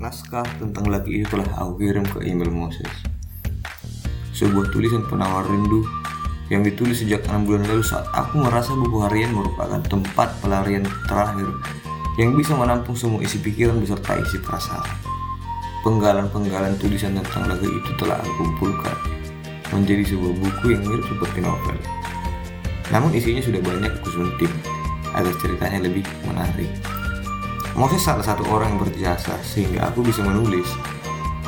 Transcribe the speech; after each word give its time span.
Naskah 0.00 0.48
tentang 0.56 0.88
laki 0.88 1.20
itu 1.20 1.28
telah 1.28 1.44
aku 1.60 1.76
kirim 1.84 2.08
ke 2.08 2.24
email 2.24 2.48
Moses. 2.48 2.88
Sebuah 4.32 4.72
tulisan 4.72 5.04
penawar 5.04 5.44
rindu 5.44 5.84
yang 6.48 6.64
ditulis 6.64 7.04
sejak 7.04 7.20
enam 7.28 7.44
bulan 7.44 7.68
lalu 7.68 7.84
saat 7.84 8.08
aku 8.16 8.40
merasa 8.40 8.72
buku 8.72 8.96
harian 9.04 9.36
merupakan 9.36 9.76
tempat 9.84 10.40
pelarian 10.40 10.88
terakhir 11.04 11.52
yang 12.16 12.32
bisa 12.32 12.56
menampung 12.56 12.96
semua 12.96 13.20
isi 13.20 13.44
pikiran 13.44 13.76
beserta 13.76 14.16
isi 14.16 14.40
perasaan. 14.40 14.88
Penggalan-penggalan 15.84 16.80
tulisan 16.80 17.20
tentang 17.20 17.52
lagu 17.52 17.68
itu 17.68 17.90
telah 18.00 18.16
aku 18.24 18.32
kumpulkan 18.40 18.96
menjadi 19.68 20.16
sebuah 20.16 20.32
buku 20.32 20.80
yang 20.80 20.82
mirip 20.88 21.04
seperti 21.12 21.44
novel. 21.44 21.76
Namun 22.88 23.12
isinya 23.12 23.44
sudah 23.44 23.60
banyak 23.60 23.92
aku 24.00 24.08
sunting 24.16 24.54
agar 25.12 25.34
ceritanya 25.44 25.92
lebih 25.92 26.08
menarik. 26.24 26.72
Moses 27.78 28.02
salah 28.02 28.26
satu 28.26 28.42
orang 28.50 28.74
yang 28.74 28.80
berjasa 28.82 29.34
sehingga 29.46 29.90
aku 29.90 30.02
bisa 30.02 30.26
menulis. 30.26 30.66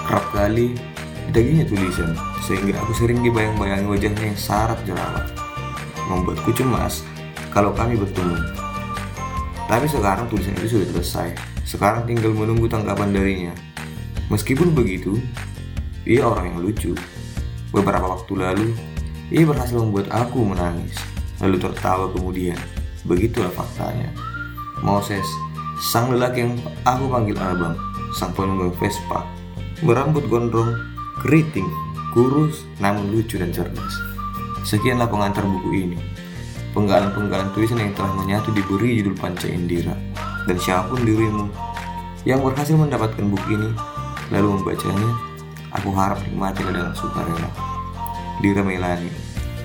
Kerap 0.07 0.23
kali 0.35 0.75
dagingnya 1.35 1.67
tulisan 1.67 2.15
sehingga 2.45 2.79
aku 2.83 2.93
sering 2.95 3.23
dibayang-bayangi 3.23 3.87
wajahnya 3.87 4.25
yang 4.35 4.39
syarat 4.39 4.79
jerawat. 4.87 5.27
Membuatku 6.07 6.51
cemas 6.55 7.03
kalau 7.51 7.75
kami 7.75 7.99
bertemu. 7.99 8.39
Tapi 9.67 9.87
sekarang 9.89 10.29
tulisan 10.29 10.55
itu 10.61 10.79
sudah 10.79 10.89
selesai. 10.95 11.29
Sekarang 11.65 12.05
tinggal 12.05 12.35
menunggu 12.35 12.69
tanggapan 12.69 13.15
darinya. 13.15 13.55
Meskipun 14.29 14.75
begitu, 14.75 15.17
ia 16.05 16.27
orang 16.27 16.55
yang 16.55 16.59
lucu. 16.61 16.93
Beberapa 17.73 18.05
waktu 18.05 18.33
lalu, 18.37 18.69
ia 19.33 19.49
berhasil 19.49 19.81
membuat 19.81 20.13
aku 20.13 20.45
menangis, 20.45 20.93
lalu 21.41 21.57
tertawa 21.57 22.13
kemudian. 22.13 22.59
Begitulah 23.09 23.49
faktanya. 23.49 24.13
Moses 24.85 25.25
Sang 25.83 26.15
lelaki 26.15 26.47
yang 26.47 26.55
aku 26.87 27.11
panggil 27.11 27.35
abang, 27.43 27.75
sang 28.15 28.31
penunggang 28.39 28.71
Vespa, 28.79 29.27
berambut 29.83 30.23
gondrong, 30.31 30.79
keriting, 31.27 31.67
kurus, 32.15 32.63
namun 32.79 33.11
lucu 33.11 33.35
dan 33.35 33.51
cerdas. 33.51 33.91
Sekianlah 34.63 35.11
pengantar 35.11 35.43
buku 35.43 35.91
ini. 35.91 35.99
Penggalan-penggalan 36.71 37.51
tulisan 37.51 37.83
yang 37.83 37.91
telah 37.99 38.15
menyatu 38.15 38.55
diberi 38.55 39.03
judul 39.03 39.19
Panca 39.19 39.51
Indira. 39.51 39.99
Dan 40.47 40.55
siapa 40.55 40.95
pun 40.95 41.03
dirimu 41.03 41.51
yang 42.23 42.47
berhasil 42.47 42.79
mendapatkan 42.79 43.27
buku 43.27 43.59
ini, 43.59 43.75
lalu 44.31 44.63
membacanya, 44.63 45.11
aku 45.75 45.91
harap 45.99 46.23
nikmati 46.23 46.63
dengan 46.63 46.95
sukarela. 46.95 47.51
Dira 48.39 48.63
Melani, 48.63 49.11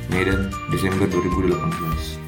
Medan, 0.09 0.49
Desember 0.73 1.05
2018 1.05 2.26